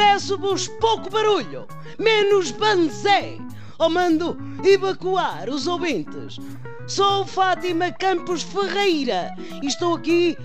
Peço-vos 0.00 0.66
pouco 0.66 1.10
barulho, 1.10 1.66
menos 1.98 2.50
banzé, 2.52 3.36
ou 3.78 3.90
mando 3.90 4.34
evacuar 4.64 5.50
os 5.50 5.66
ouvintes. 5.66 6.38
Sou 6.86 7.26
Fátima 7.26 7.92
Campos 7.92 8.42
Ferreira 8.42 9.30
e 9.62 9.66
estou 9.66 9.96
aqui 9.96 10.38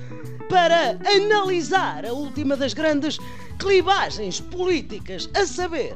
para 0.49 0.99
analisar 1.09 2.05
a 2.05 2.11
última 2.11 2.57
das 2.57 2.73
grandes 2.73 3.17
clivagens 3.57 4.41
políticas, 4.41 5.29
a 5.33 5.45
saber, 5.45 5.95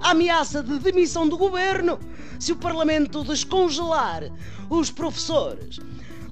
a 0.00 0.12
ameaça 0.12 0.62
de 0.62 0.78
demissão 0.78 1.28
do 1.28 1.36
governo 1.36 2.00
se 2.40 2.52
o 2.52 2.56
Parlamento 2.56 3.22
descongelar 3.24 4.22
os 4.70 4.90
professores. 4.90 5.78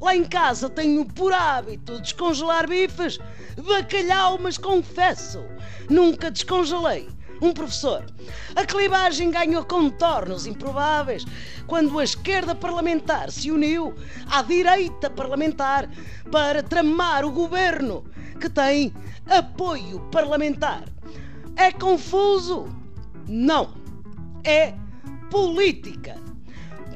Lá 0.05 0.15
em 0.15 0.23
casa 0.23 0.69
tenho 0.69 1.03
por 1.07 1.33
hábito 1.33 1.99
descongelar 1.99 2.69
bifes, 2.69 3.19
bacalhau, 3.57 4.39
mas 4.39 4.59
confesso, 4.59 5.43
nunca 5.89 6.31
descongelei 6.31 7.09
um 7.41 7.55
professor. 7.55 8.05
A 8.55 8.67
clivagem 8.67 9.31
ganhou 9.31 9.65
contornos 9.65 10.47
improváveis 10.47 11.25
quando 11.67 11.99
a 11.99 12.05
esquerda 12.05 12.55
parlamentar 12.55 13.31
se 13.31 13.51
uniu 13.51 13.95
à 14.31 14.43
direita 14.43 15.09
parlamentar 15.09 15.89
para 16.31 16.63
tramar 16.63 17.25
o 17.25 17.33
governo 17.33 18.05
que 18.39 18.51
tem 18.51 18.93
apoio 19.27 20.01
parlamentar. 20.13 20.85
É 21.57 21.73
confuso? 21.73 22.69
Não. 23.27 23.73
É 24.45 24.75
política 25.31 26.24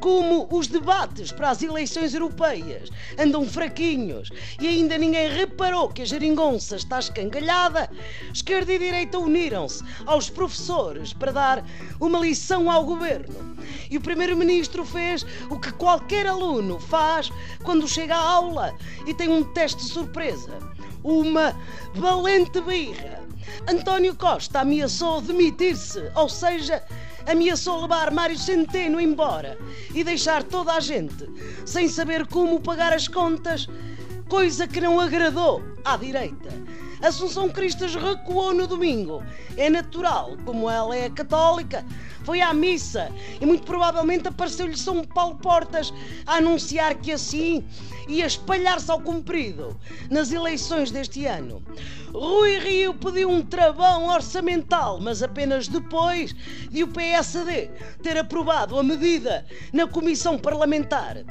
como 0.01 0.49
os 0.51 0.67
debates 0.67 1.33
para 1.33 1.51
as 1.51 1.63
eleições 1.63 2.15
europeias 2.15 2.91
andam 3.19 3.47
fraquinhos 3.47 4.31
e 4.61 4.67
ainda 4.67 4.97
ninguém 4.97 5.29
reparou 5.31 5.89
que 5.89 6.03
a 6.03 6.05
geringonça 6.05 6.77
está 6.77 6.99
escangalhada, 6.99 7.91
esquerda 8.33 8.73
e 8.73 8.79
direita 8.79 9.19
uniram-se 9.19 9.85
aos 10.07 10.31
professores 10.31 11.13
para 11.13 11.33
dar 11.33 11.65
uma 12.01 12.19
lição 12.19 12.71
ao 12.71 12.85
governo. 12.85 13.57
E 13.91 13.97
o 13.97 14.01
primeiro-ministro 14.01 14.85
fez 14.85 15.25
o 15.51 15.59
que 15.59 15.73
qualquer 15.73 16.27
aluno 16.27 16.79
faz 16.79 17.31
quando 17.63 17.89
chega 17.89 18.15
à 18.15 18.21
aula 18.21 18.75
e 19.07 19.15
tem 19.15 19.29
um 19.29 19.45
teste 19.45 19.83
de 19.83 19.91
surpresa. 19.91 20.59
Uma 21.03 21.55
valente 21.95 22.61
birra. 22.61 23.27
António 23.67 24.15
Costa 24.15 24.61
ameaçou 24.61 25.21
demitir-se, 25.21 26.11
ou 26.15 26.29
seja, 26.29 26.83
ameaçou 27.31 27.83
levar 27.83 28.11
Mário 28.11 28.39
Centeno 28.39 29.01
embora 29.01 29.59
e 29.95 30.03
deixar 30.03 30.43
toda 30.43 30.73
a 30.73 30.81
gente 30.81 31.29
sem 31.67 31.89
saber 31.89 32.27
como 32.27 32.61
pagar 32.61 32.93
as 32.93 33.07
contas, 33.07 33.69
coisa 34.29 34.67
que 34.67 34.81
não 34.81 34.99
agradou 34.99 35.63
à 35.85 35.97
direita. 35.97 36.49
Assunção 37.01 37.49
Cristas 37.49 37.95
recuou 37.95 38.53
no 38.53 38.67
domingo. 38.67 39.23
É 39.57 39.71
natural, 39.71 40.37
como 40.45 40.69
ela 40.69 40.97
é 40.97 41.09
católica, 41.09 41.85
foi 42.25 42.41
à 42.41 42.53
missa 42.53 43.11
e 43.41 43.47
muito 43.47 43.65
provavelmente 43.65 44.29
apareceu-lhe 44.29 44.77
São 44.77 45.05
Paulo 45.05 45.37
Portas 45.37 45.93
a 46.27 46.37
anunciar 46.37 46.97
que 46.97 47.13
assim 47.13 47.65
ia 48.09 48.27
espalhar-se 48.27 48.91
ao 48.91 49.01
comprido 49.01 49.79
nas 50.11 50.33
eleições 50.33 50.91
deste 50.91 51.25
ano. 51.25 51.63
Rui 52.13 52.59
Rio 52.59 52.95
pediu 52.95 53.31
um 53.31 53.43
travão 53.43 54.09
orçamental, 54.09 54.99
mas 55.01 55.23
apenas 55.23 55.69
depois 55.69 56.35
de 56.71 56.83
o 56.83 56.89
PSD 56.89 57.71
ter 58.03 58.19
aprovado 58.19 58.79
a 58.79 58.83
medida 58.83 59.47
na 59.73 59.87
comissão 59.87 60.39
parlamentar 60.39 61.25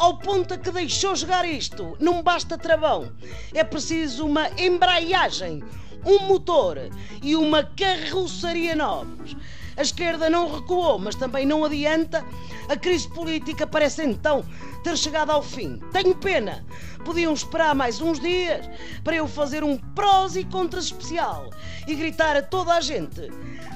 ao 0.00 0.16
ponto 0.16 0.54
a 0.54 0.58
que 0.58 0.70
deixou 0.70 1.14
jogar 1.14 1.46
isto. 1.46 1.94
Não 2.00 2.22
basta 2.22 2.56
travão, 2.56 3.12
é 3.52 3.62
preciso 3.62 4.26
uma 4.26 4.48
embreagem, 4.58 5.62
um 6.04 6.20
motor 6.20 6.78
e 7.22 7.36
uma 7.36 7.62
carroçaria 7.62 8.74
novos. 8.74 9.36
A 9.76 9.82
esquerda 9.82 10.30
não 10.30 10.52
recuou, 10.52 10.98
mas 10.98 11.14
também 11.14 11.44
não 11.44 11.64
adianta. 11.64 12.24
A 12.68 12.76
crise 12.76 13.08
política 13.08 13.66
parece 13.66 14.02
então 14.02 14.44
ter 14.82 14.96
chegado 14.96 15.30
ao 15.30 15.42
fim. 15.42 15.78
Tenho 15.92 16.14
pena. 16.14 16.64
Podiam 17.04 17.34
esperar 17.34 17.74
mais 17.74 18.00
uns 18.00 18.18
dias 18.18 18.66
para 19.04 19.16
eu 19.16 19.28
fazer 19.28 19.62
um 19.62 19.76
prós 19.76 20.34
e 20.34 20.44
contras 20.44 20.84
especial 20.86 21.50
e 21.86 21.94
gritar 21.94 22.36
a 22.36 22.42
toda 22.42 22.74
a 22.74 22.80
gente: 22.80 23.30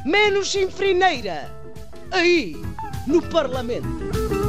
menos 0.07 0.49
chinfrineira! 0.49 1.55
Aí, 2.11 2.57
no 3.07 3.23
Parlamento. 3.23 4.44